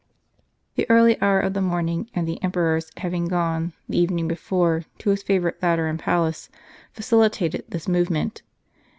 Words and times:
The 0.77 0.89
early 0.89 1.21
hour 1.21 1.39
of 1.39 1.53
the 1.53 1.61
morning, 1.61 2.09
and 2.15 2.27
the 2.27 2.41
emperor's 2.41 2.89
having 2.97 3.27
gone, 3.27 3.73
the 3.87 3.99
evening 3.99 4.27
before, 4.27 4.85
to 4.97 5.11
his 5.11 5.21
favorite 5.21 5.61
Lateran 5.61 5.99
palace, 5.99 6.49
facilitated 6.91 7.65
this 7.69 7.87
movement. 7.87 8.41